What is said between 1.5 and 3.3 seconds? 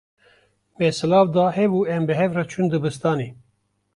hev û em bi hev re çûn dibistanê.